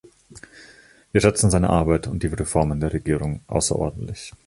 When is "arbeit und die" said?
1.69-2.27